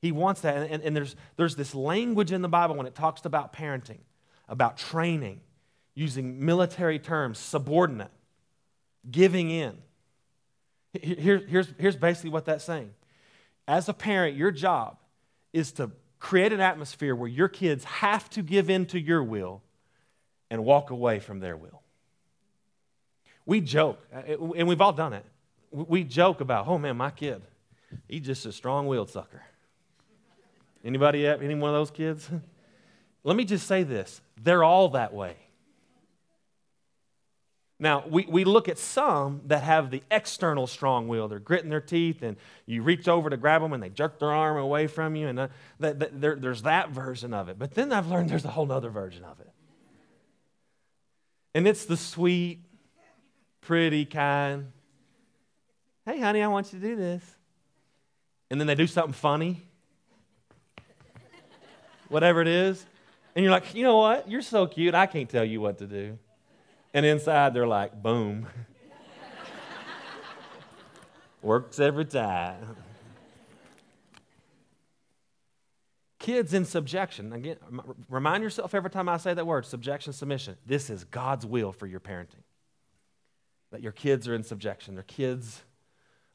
[0.00, 0.56] He wants that.
[0.56, 4.00] And, and, and, there's, there's this language in the Bible when it talks about parenting,
[4.48, 5.40] about training,
[5.94, 8.10] using military terms, subordinate,
[9.08, 9.78] giving in.
[10.92, 12.90] Here, here's, here's basically what that's saying.
[13.68, 14.96] As a parent, your job
[15.52, 15.90] is to
[16.22, 19.60] create an atmosphere where your kids have to give in to your will
[20.50, 21.82] and walk away from their will.
[23.44, 25.24] We joke, uh, and we've all done it.
[25.72, 27.42] We joke about, oh man, my kid,
[28.08, 29.42] he's just a strong willed sucker.
[30.84, 32.30] Anybody any one of those kids?
[33.24, 35.34] Let me just say this they're all that way.
[37.82, 41.26] Now, we, we look at some that have the external strong will.
[41.26, 44.30] They're gritting their teeth, and you reach over to grab them, and they jerk their
[44.30, 45.26] arm away from you.
[45.26, 45.48] And uh,
[45.80, 47.58] there, there's that version of it.
[47.58, 49.50] But then I've learned there's a whole other version of it.
[51.56, 52.60] And it's the sweet,
[53.62, 54.70] pretty kind.
[56.06, 57.24] Hey, honey, I want you to do this.
[58.48, 59.60] And then they do something funny
[62.08, 62.86] whatever it is.
[63.34, 64.30] And you're like, you know what?
[64.30, 64.94] You're so cute.
[64.94, 66.18] I can't tell you what to do.
[66.94, 68.46] And inside, they're like, boom.
[71.42, 72.76] Works every time.
[76.18, 77.32] Kids in subjection.
[77.32, 77.56] Again,
[78.08, 80.56] remind yourself every time I say that word subjection, submission.
[80.64, 82.44] This is God's will for your parenting.
[83.72, 85.62] That your kids are in subjection, their kids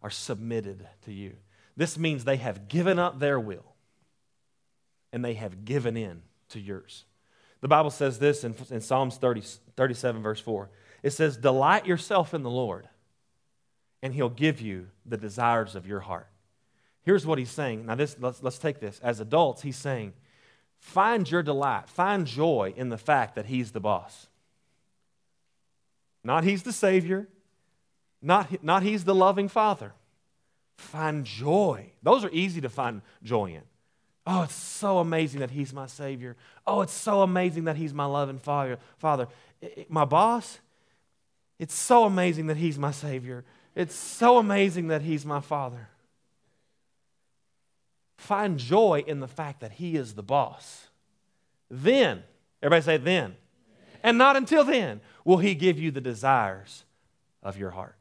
[0.02, 1.38] are submitted to you.
[1.78, 3.76] This means they have given up their will
[5.14, 7.06] and they have given in to yours.
[7.62, 9.44] The Bible says this in, in Psalms 30,
[9.76, 10.70] 37, verse 4.
[11.04, 12.88] It says, Delight yourself in the Lord,
[14.02, 16.28] and he'll give you the desires of your heart.
[17.04, 17.86] Here's what he's saying.
[17.86, 19.00] Now, this, let's, let's take this.
[19.02, 20.14] As adults, he's saying,
[20.80, 24.28] Find your delight, find joy in the fact that he's the boss.
[26.24, 27.28] Not he's the Savior,
[28.22, 29.94] not, not he's the loving Father.
[30.78, 31.92] Find joy.
[32.04, 33.64] Those are easy to find joy in.
[34.30, 36.36] Oh, it's so amazing that He's my Savior.
[36.68, 38.78] Oh, it's so amazing that He's my loving Father.
[38.98, 39.28] Father,
[39.88, 40.60] my boss,
[41.60, 43.44] It's so amazing that He's my Savior.
[43.76, 45.90] It's so amazing that He's my Father.
[48.18, 50.88] Find joy in the fact that He is the boss.
[51.70, 52.24] Then,
[52.62, 53.36] everybody say, then.
[54.04, 56.84] And not until then will He give you the desires
[57.42, 57.96] of your heart.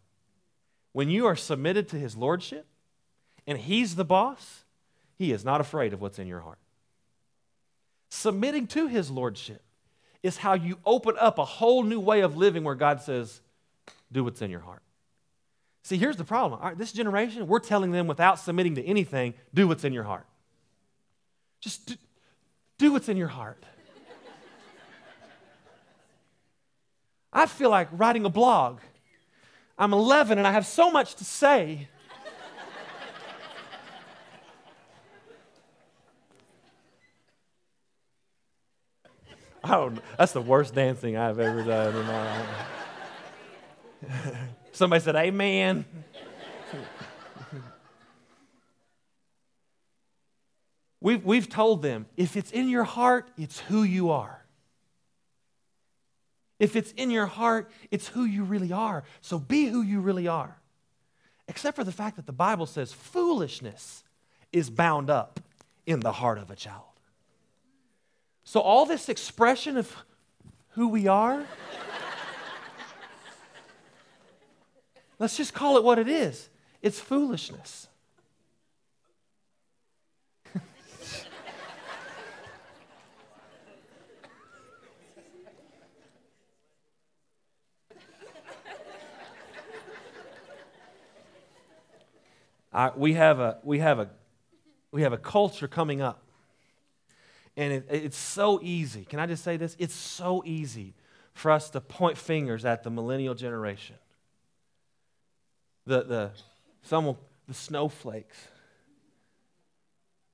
[0.93, 2.67] When you are submitted to His Lordship
[3.47, 4.65] and He's the boss,
[5.17, 6.59] He is not afraid of what's in your heart.
[8.09, 9.63] Submitting to His Lordship
[10.23, 13.41] is how you open up a whole new way of living where God says,
[14.13, 14.83] do what's in your heart.
[15.83, 16.77] See, here's the problem.
[16.77, 20.27] This generation, we're telling them without submitting to anything, do what's in your heart.
[21.61, 21.95] Just do,
[22.79, 23.63] do what's in your heart.
[27.33, 28.81] I feel like writing a blog.
[29.79, 31.89] I'm 11 and I have so much to say.
[39.67, 42.49] I don't, that's the worst dancing I've ever done in my life.
[44.73, 45.85] Somebody said, Amen.
[51.01, 54.45] we've, we've told them if it's in your heart, it's who you are.
[56.61, 59.03] If it's in your heart, it's who you really are.
[59.21, 60.57] So be who you really are.
[61.49, 64.05] Except for the fact that the Bible says foolishness
[64.53, 65.41] is bound up
[65.87, 66.96] in the heart of a child.
[68.49, 69.93] So all this expression of
[70.71, 71.45] who we are,
[75.19, 76.49] let's just call it what it is
[76.81, 77.89] it's foolishness.
[92.73, 94.09] I, we have a we have a
[94.93, 96.26] we have a culture coming up
[97.57, 99.05] and it, it's so easy.
[99.05, 99.77] Can i just say this?
[99.79, 100.95] It's so easy
[101.33, 103.97] for us to point fingers at the millennial generation.
[105.87, 106.31] The the
[106.83, 107.17] some
[107.47, 108.37] the snowflakes.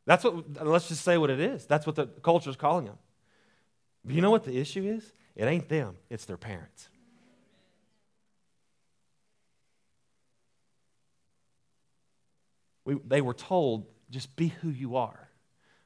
[0.07, 1.67] That's what let's just say what it is.
[1.67, 2.99] That's what the culture is calling them.
[4.05, 5.13] But you know what the issue is?
[5.37, 5.97] It ain't them.
[6.11, 6.89] It's their parents.
[12.85, 15.29] We, they were told, just be who you are,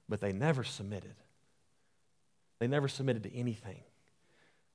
[0.09, 1.15] but they never submitted.
[2.59, 3.81] They never submitted to anything.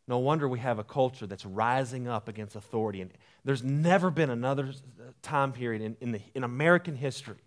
[0.07, 3.01] No wonder we have a culture that's rising up against authority.
[3.01, 3.11] And
[3.45, 7.43] there's never been another uh, time period in, in, the, in American history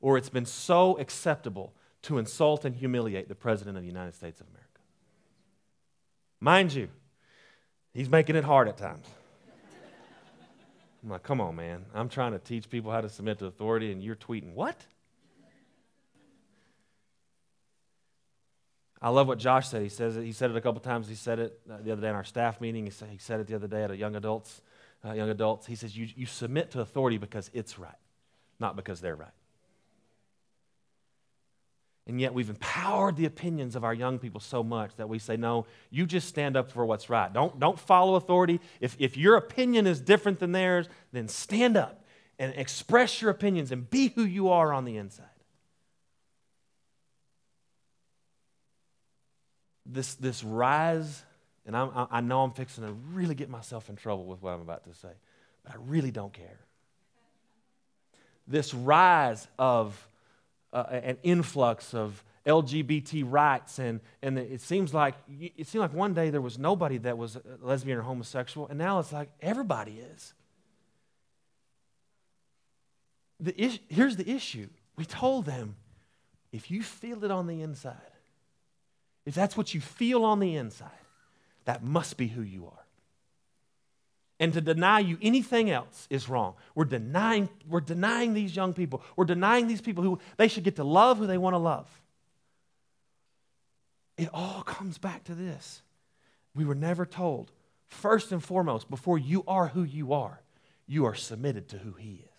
[0.00, 4.40] where it's been so acceptable to insult and humiliate the President of the United States
[4.40, 4.80] of America.
[6.40, 6.88] Mind you,
[7.94, 9.06] he's making it hard at times.
[11.02, 11.84] I'm like, come on, man.
[11.94, 14.76] I'm trying to teach people how to submit to authority, and you're tweeting, what?
[19.02, 19.82] I love what Josh said.
[19.82, 21.08] He says it, he said it a couple times.
[21.08, 22.86] He said it uh, the other day in our staff meeting.
[22.86, 24.62] He said, it the other day at a young adults.
[25.04, 25.66] Uh, young adults.
[25.66, 27.98] He says you, you submit to authority because it's right,
[28.58, 29.28] not because they're right.
[32.06, 35.36] And yet we've empowered the opinions of our young people so much that we say,
[35.36, 37.32] no, you just stand up for what's right.
[37.32, 38.60] Don't, don't follow authority.
[38.80, 42.04] If, if your opinion is different than theirs, then stand up
[42.38, 45.26] and express your opinions and be who you are on the inside.
[49.86, 51.22] This, this rise,
[51.66, 54.62] and I'm, I know I'm fixing to really get myself in trouble with what I'm
[54.62, 55.12] about to say,
[55.62, 56.58] but I really don't care.
[58.46, 60.08] This rise of
[60.72, 66.12] uh, an influx of LGBT rights, and, and it seems like it seemed like one
[66.12, 70.34] day there was nobody that was lesbian or homosexual, and now it's like everybody is.
[73.40, 75.76] The is, here's the issue: we told them,
[76.52, 77.96] if you feel it on the inside,
[79.26, 80.90] if that's what you feel on the inside,
[81.64, 82.84] that must be who you are.
[84.40, 86.54] And to deny you anything else is wrong.
[86.74, 89.02] We're denying, we're denying these young people.
[89.16, 91.88] We're denying these people who they should get to love who they want to love.
[94.18, 95.82] It all comes back to this.
[96.54, 97.50] We were never told,
[97.86, 100.40] first and foremost, before you are who you are,
[100.86, 102.30] you are submitted to who He is.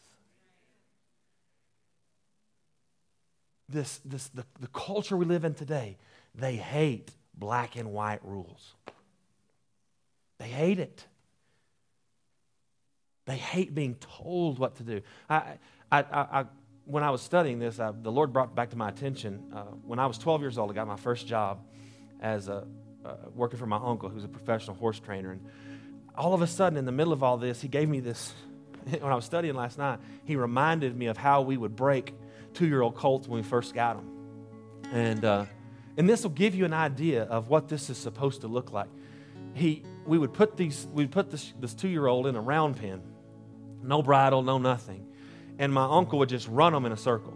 [3.68, 5.98] This, this, the, the culture we live in today,
[6.38, 8.74] they hate black and white rules.
[10.38, 11.06] They hate it.
[13.26, 15.02] They hate being told what to do.
[15.30, 15.58] I,
[15.92, 16.46] I, I,
[16.86, 19.98] when I was studying this, I, the Lord brought back to my attention uh, when
[19.98, 21.62] I was 12 years old, I got my first job
[22.22, 22.68] as a,
[23.04, 25.32] uh, working for my uncle, who's a professional horse trainer.
[25.32, 25.46] And
[26.16, 28.34] all of a sudden, in the middle of all this, he gave me this.
[28.86, 32.14] When I was studying last night, he reminded me of how we would break
[32.54, 34.92] two year old colts when we first got them.
[34.92, 35.46] And, uh,
[35.98, 38.90] and this will give you an idea of what this is supposed to look like.
[39.54, 42.78] He, we would put these, we'd put this, this two year old in a round
[42.78, 43.02] pen,
[43.82, 45.08] no bridle, no nothing.
[45.58, 47.34] And my uncle would just run them in a circle.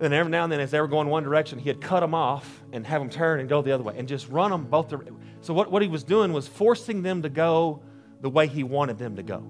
[0.00, 2.62] And every now and then, as they were going one direction, he'd cut them off
[2.72, 4.88] and have them turn and go the other way and just run them both.
[4.88, 4.98] The,
[5.42, 7.82] so, what, what he was doing was forcing them to go
[8.22, 9.44] the way he wanted them to go.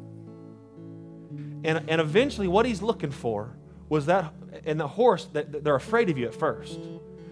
[1.63, 3.57] And, and eventually, what he's looking for
[3.89, 4.33] was that,
[4.65, 6.81] and the horse, that they're afraid of you at first.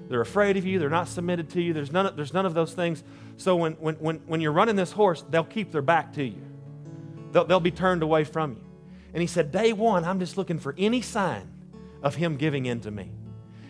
[0.09, 0.79] They're afraid of you.
[0.79, 1.73] They're not submitted to you.
[1.73, 3.05] There's none of, there's none of those things.
[3.37, 6.40] So when, when, when, when you're running this horse, they'll keep their back to you.
[7.33, 8.64] They'll, they'll be turned away from you.
[9.12, 11.49] And he said, Day one, I'm just looking for any sign
[12.03, 13.11] of him giving in to me.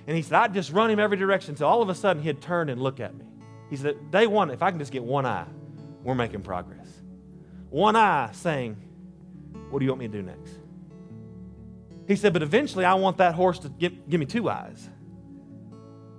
[0.06, 2.40] And he said, I'd just run him every direction until all of a sudden he'd
[2.40, 3.24] turn and look at me.
[3.68, 5.46] He said, Day one, if I can just get one eye,
[6.02, 6.88] we're making progress.
[7.70, 8.76] One eye saying,
[9.70, 10.52] What do you want me to do next?
[12.06, 14.88] He said, But eventually I want that horse to give, give me two eyes.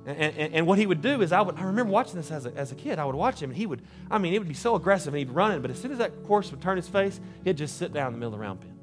[0.10, 2.48] And, and, and, what he would do is, I, would, I remember watching this as
[2.48, 2.98] a, as a kid.
[2.98, 5.20] I would watch him, and he would, I mean, it would be so aggressive, and
[5.20, 7.78] he'd run it, but as soon as that horse would turn his face, he'd just
[7.78, 8.76] sit down in the middle of the round pen.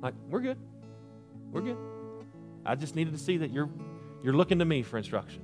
[0.00, 0.56] Like, we're good.
[1.52, 1.76] We're good.
[2.64, 3.68] I just needed to see that you're,
[4.22, 5.42] you're looking to me for instruction.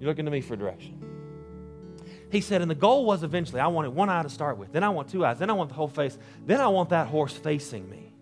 [0.00, 1.00] You're looking to me for direction.
[2.32, 4.82] He said, and the goal was eventually, I wanted one eye to start with, then
[4.82, 7.32] I want two eyes, then I want the whole face, then I want that horse
[7.32, 8.12] facing me.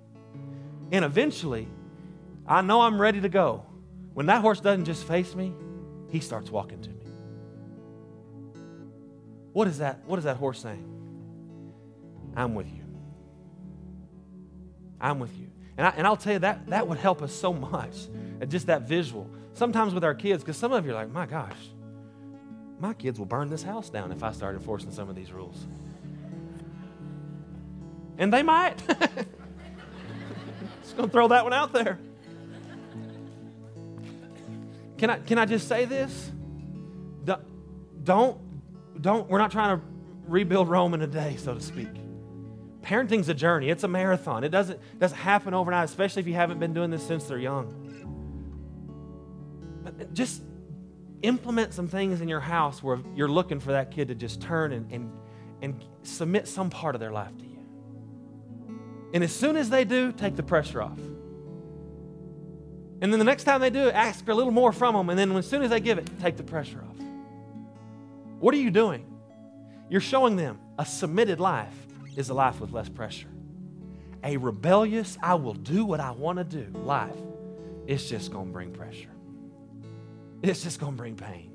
[0.92, 1.66] And eventually,
[2.47, 3.64] I know I'm ready to go
[4.17, 5.53] when that horse doesn't just face me,
[6.09, 7.05] he starts walking to me.
[9.53, 10.01] What is that?
[10.07, 10.89] What is that horse saying?
[12.35, 12.83] I'm with you.
[14.99, 15.51] I'm with you.
[15.77, 17.95] And, I, and I'll tell you that that would help us so much.
[18.49, 19.29] Just that visual.
[19.53, 21.69] Sometimes with our kids, because some of you are like, my gosh,
[22.81, 25.67] my kids will burn this house down if I start enforcing some of these rules.
[28.17, 28.79] And they might.
[30.83, 31.99] Just to throw that one out there.
[34.99, 36.33] Can I, can I just say this?
[38.07, 38.39] Don't,
[39.03, 39.85] don't, we're not trying to
[40.29, 41.89] rebuild Rome in a day, so to speak.
[42.83, 44.45] Parenting's a journey, it's a marathon.
[44.45, 47.83] It doesn't, doesn't happen overnight, especially if you haven't been doing this since they're young.
[49.83, 50.43] But just
[51.23, 54.73] implement some things in your house where you're looking for that kid to just turn
[54.73, 55.11] and, and,
[55.63, 57.59] and submit some part of their life to you.
[59.15, 61.01] And as soon as they do, take the pressure off.
[63.01, 65.11] And then the next time they do it, ask for a little more from them.
[65.11, 67.05] And then as soon as they give it, take the pressure off.
[68.39, 69.05] What are you doing?
[69.89, 71.75] You're showing them a submitted life
[72.17, 73.29] is a life with less pressure.
[74.25, 77.17] A rebellious, I will do what I want to do life,
[77.87, 79.11] it's just going to bring pressure.
[80.43, 81.53] It's just going to bring pain.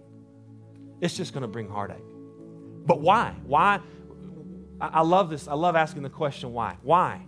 [1.01, 1.97] It's just going to bring heartache.
[2.85, 3.35] But why?
[3.45, 3.79] Why?
[4.79, 5.47] I love this.
[5.47, 6.77] I love asking the question why.
[6.81, 7.25] Why?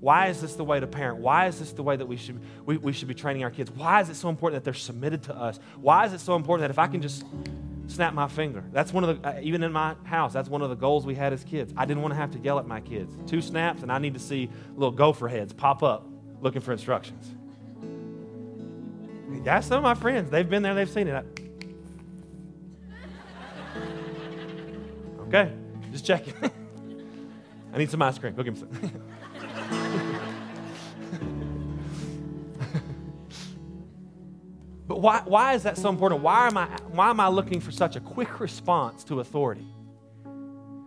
[0.00, 1.18] Why is this the way to parent?
[1.18, 3.70] Why is this the way that we should, we, we should be training our kids?
[3.70, 5.58] Why is it so important that they're submitted to us?
[5.80, 7.24] Why is it so important that if I can just
[7.86, 8.62] snap my finger?
[8.72, 11.14] That's one of the, uh, even in my house, that's one of the goals we
[11.14, 11.72] had as kids.
[11.76, 13.16] I didn't want to have to yell at my kids.
[13.26, 16.06] Two snaps, and I need to see little gopher heads pop up
[16.42, 17.34] looking for instructions.
[19.44, 21.24] Yeah, some of my friends, they've been there, they've seen it.
[25.20, 25.50] Okay,
[25.90, 26.34] just checking.
[27.72, 28.34] I need some ice cream.
[28.34, 29.02] Go get me some.
[34.88, 36.22] but why, why is that so important?
[36.22, 39.66] Why am, I, why am I looking for such a quick response to authority?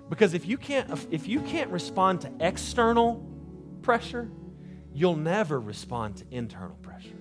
[0.10, 3.24] Because if you can't, if you can't respond to external
[3.82, 4.30] pressure,
[4.94, 7.20] you'll never respond to internal pressure.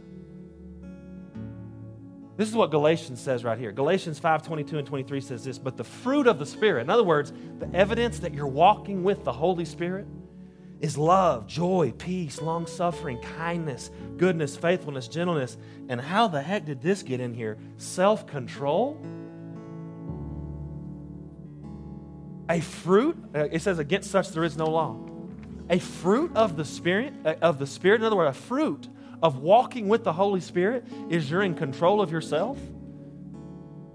[2.38, 3.72] This is what Galatians says right here.
[3.72, 7.02] Galatians 5 22 and 23 says this, but the fruit of the Spirit, in other
[7.02, 10.06] words, the evidence that you're walking with the Holy Spirit,
[10.80, 15.56] is love, joy, peace, long suffering, kindness, goodness, faithfulness, gentleness.
[15.88, 17.58] And how the heck did this get in here?
[17.76, 19.00] Self control?
[22.48, 24.96] A fruit, uh, it says, against such there is no law.
[25.68, 28.88] A fruit of the Spirit, uh, of the Spirit, in other words, a fruit
[29.22, 32.58] of walking with the Holy Spirit is you're in control of yourself.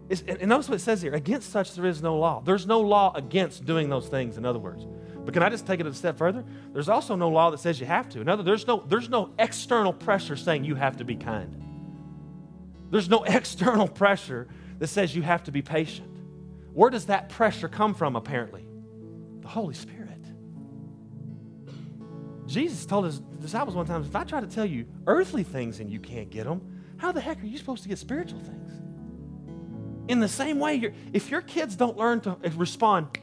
[0.10, 2.42] It's, and notice what it says here against such there is no law.
[2.46, 4.86] There's no law against doing those things, in other words.
[5.26, 6.44] But can I just take it a step further?
[6.74, 8.22] There's also no law that says you have to.
[8.22, 11.62] In other, there's no, there's no external pressure saying you have to be kind.
[12.90, 14.48] There's no external pressure
[14.80, 16.10] that says you have to be patient.
[16.74, 18.66] Where does that pressure come from, apparently?
[19.42, 20.10] The Holy Spirit.
[22.46, 25.90] Jesus told his disciples one time if I try to tell you earthly things and
[25.90, 26.62] you can't get them,
[26.98, 28.72] how the heck are you supposed to get spiritual things?
[30.08, 33.18] In the same way, if your kids don't learn to respond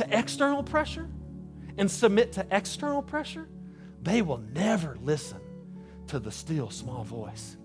[0.00, 1.08] to external pressure
[1.76, 3.46] and submit to external pressure,
[4.02, 5.40] they will never listen
[6.06, 7.58] to the still small voice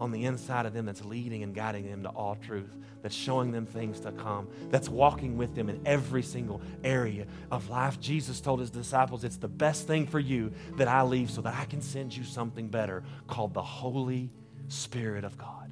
[0.00, 3.52] on the inside of them that's leading and guiding them to all truth, that's showing
[3.52, 8.00] them things to come, that's walking with them in every single area of life.
[8.00, 11.54] Jesus told his disciples, It's the best thing for you that I leave so that
[11.54, 14.28] I can send you something better called the Holy
[14.68, 15.70] Spirit of God.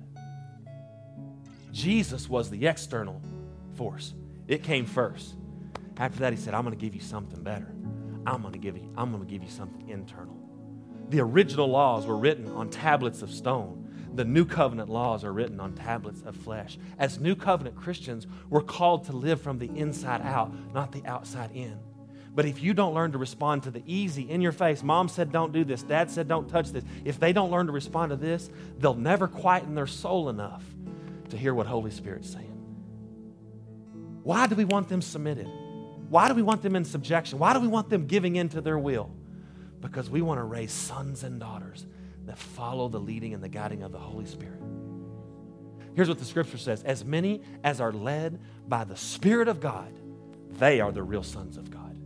[1.72, 3.20] Jesus was the external
[3.74, 4.14] force,
[4.46, 5.34] it came first.
[5.96, 7.72] After that, he said, I'm going to give you something better.
[8.26, 10.36] I'm going to give you, I'm going to give you something internal.
[11.08, 13.80] The original laws were written on tablets of stone.
[14.14, 16.78] The new covenant laws are written on tablets of flesh.
[16.98, 21.50] As new covenant Christians, we're called to live from the inside out, not the outside
[21.52, 21.78] in.
[22.34, 25.30] But if you don't learn to respond to the easy in your face, mom said
[25.30, 28.16] don't do this, dad said don't touch this, if they don't learn to respond to
[28.16, 30.64] this, they'll never quieten their soul enough
[31.28, 32.50] to hear what Holy Spirit's saying.
[34.24, 35.48] Why do we want them submitted?
[36.14, 37.40] Why do we want them in subjection?
[37.40, 39.10] Why do we want them giving in to their will?
[39.80, 41.86] Because we want to raise sons and daughters
[42.26, 44.60] that follow the leading and the guiding of the Holy Spirit.
[45.96, 48.38] Here's what the scripture says As many as are led
[48.68, 49.92] by the Spirit of God,
[50.52, 51.98] they are the real sons of God.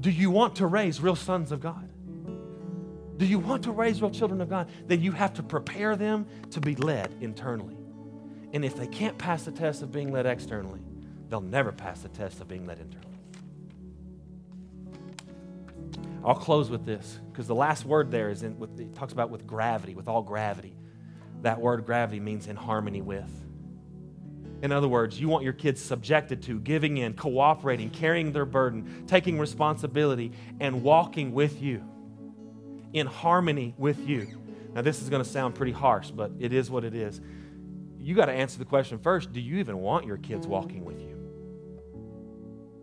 [0.00, 1.88] Do you want to raise real sons of God?
[3.18, 4.68] Do you want to raise real children of God?
[4.88, 7.76] Then you have to prepare them to be led internally.
[8.52, 10.80] And if they can't pass the test of being led externally,
[11.30, 13.06] they'll never pass the test of being led internally.
[16.24, 19.30] I'll close with this because the last word there is in, with, it talks about
[19.30, 20.74] with gravity, with all gravity.
[21.42, 23.30] That word gravity means in harmony with.
[24.62, 29.06] In other words, you want your kids subjected to, giving in, cooperating, carrying their burden,
[29.06, 31.82] taking responsibility, and walking with you
[32.92, 34.26] in harmony with you.
[34.74, 37.20] Now, this is going to sound pretty harsh, but it is what it is.
[37.98, 41.00] You got to answer the question first do you even want your kids walking with
[41.00, 41.09] you?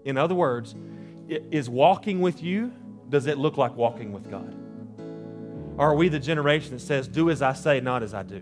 [0.07, 0.73] In other words,
[1.27, 2.71] is walking with you
[3.09, 4.55] does it look like walking with God?
[5.77, 8.41] Or are we the generation that says, do as I say, not as I do?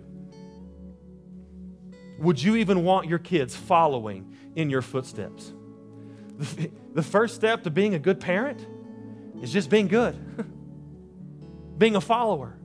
[2.20, 5.54] Would you even want your kids following in your footsteps?
[6.94, 8.66] The first step to being a good parent
[9.42, 10.16] is just being good,
[11.80, 12.58] being a follower,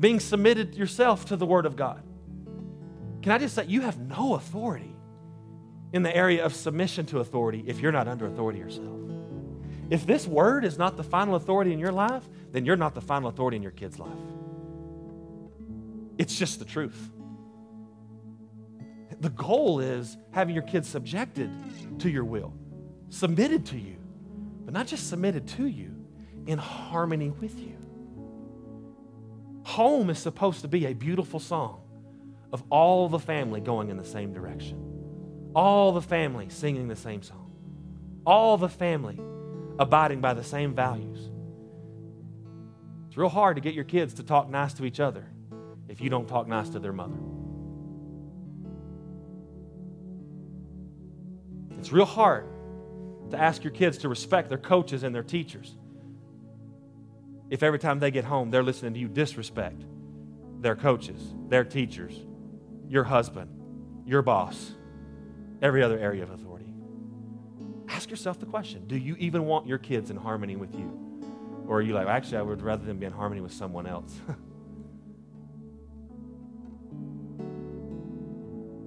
[0.00, 2.02] being submitted yourself to the Word of God.
[3.22, 4.91] Can I just say, you have no authority
[5.92, 8.98] in the area of submission to authority if you're not under authority yourself.
[9.90, 13.00] If this word is not the final authority in your life, then you're not the
[13.00, 14.08] final authority in your kid's life.
[16.18, 17.10] It's just the truth.
[19.20, 21.50] The goal is having your kids subjected
[22.00, 22.54] to your will,
[23.10, 23.96] submitted to you,
[24.64, 25.94] but not just submitted to you,
[26.46, 27.76] in harmony with you.
[29.64, 31.80] Home is supposed to be a beautiful song
[32.52, 34.91] of all the family going in the same direction,
[35.54, 37.50] all the family singing the same song,
[38.26, 39.20] all the family
[39.78, 41.28] abiding by the same values.
[43.08, 45.26] It's real hard to get your kids to talk nice to each other
[45.88, 47.18] if you don't talk nice to their mother.
[51.78, 52.46] It's real hard
[53.30, 55.74] to ask your kids to respect their coaches and their teachers
[57.50, 59.84] if every time they get home they're listening to you disrespect
[60.60, 62.14] their coaches, their teachers,
[62.88, 63.50] your husband,
[64.06, 64.72] your boss,
[65.62, 66.72] every other area of authority
[68.02, 70.98] ask yourself the question do you even want your kids in harmony with you?
[71.68, 74.12] Or are you like, actually, I would rather them be in harmony with someone else?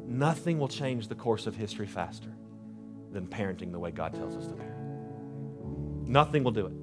[0.05, 2.35] Nothing will change the course of history faster
[3.11, 4.75] than parenting the way God tells us to parent.
[6.07, 6.73] Nothing will do it.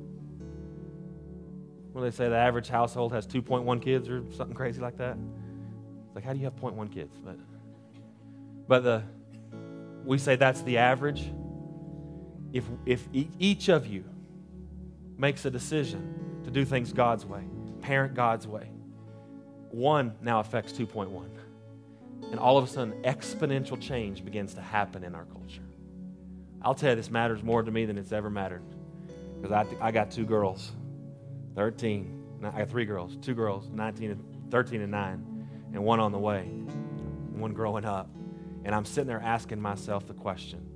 [1.93, 5.19] When they say the average household has 2.1 kids or something crazy like that,
[6.07, 7.19] it's like, how do you have 0.1 kids?
[7.23, 7.37] But,
[8.67, 9.03] but the,
[10.05, 11.31] we say that's the average
[12.53, 14.05] if, if each of you
[15.17, 17.45] makes a decision to do things God's way,
[17.81, 18.71] parent God's way,
[19.71, 21.29] one now affects 2.1.
[22.31, 25.63] And all of a sudden, exponential change begins to happen in our culture.
[26.61, 28.63] I'll tell you, this matters more to me than it's ever mattered.
[29.41, 30.73] Because I, I got two girls,
[31.57, 32.19] 13.
[32.45, 36.19] I got three girls, two girls, 19 and 13 and 9, and one on the
[36.19, 36.43] way,
[37.33, 38.09] one growing up.
[38.65, 40.69] And I'm sitting there asking myself the question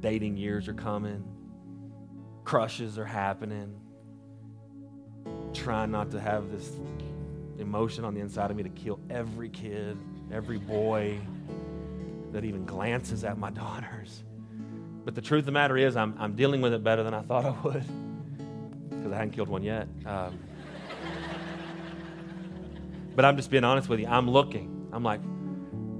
[0.00, 1.24] dating years are coming,
[2.44, 3.74] crushes are happening.
[5.52, 6.70] Trying not to have this
[7.58, 9.96] emotion on the inside of me to kill every kid,
[10.30, 11.18] every boy
[12.32, 14.22] that even glances at my daughters.
[15.04, 17.22] But the truth of the matter is, I'm, I'm dealing with it better than I
[17.22, 17.84] thought I would
[18.90, 19.88] because I hadn't killed one yet.
[20.04, 20.38] Um,
[23.16, 24.06] but I'm just being honest with you.
[24.06, 24.88] I'm looking.
[24.92, 25.20] I'm like,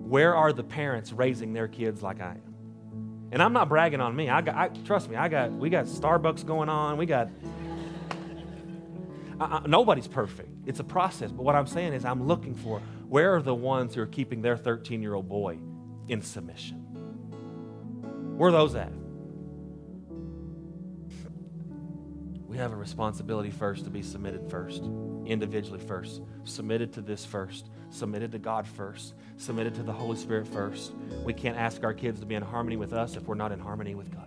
[0.06, 2.54] where are the parents raising their kids like I am?
[3.32, 4.30] And I'm not bragging on me.
[4.30, 6.96] I got, I, trust me, I got, we got Starbucks going on.
[6.96, 7.28] We got,
[9.40, 10.48] I, I, nobody's perfect.
[10.64, 11.32] It's a process.
[11.32, 14.42] But what I'm saying is, I'm looking for where are the ones who are keeping
[14.42, 15.58] their 13 year old boy
[16.08, 16.78] in submission?
[18.36, 18.92] Where are those at?
[22.46, 24.84] We have a responsibility first to be submitted first,
[25.26, 30.46] individually first, submitted to this first, submitted to God first, submitted to the Holy Spirit
[30.46, 30.92] first.
[31.24, 33.60] We can't ask our kids to be in harmony with us if we're not in
[33.60, 34.26] harmony with God.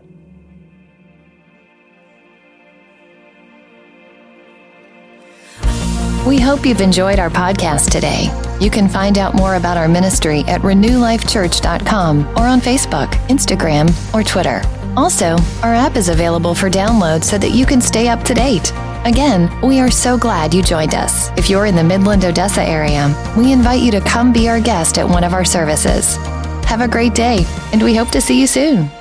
[6.28, 8.30] We hope you've enjoyed our podcast today.
[8.60, 14.24] You can find out more about our ministry at renewlifechurch.com or on Facebook, Instagram, or
[14.24, 14.62] Twitter.
[14.96, 18.72] Also, our app is available for download so that you can stay up to date.
[19.06, 21.30] Again, we are so glad you joined us.
[21.38, 24.98] If you're in the Midland, Odessa area, we invite you to come be our guest
[24.98, 26.18] at one of our services.
[26.66, 28.92] Have a great day, and we hope to see you soon.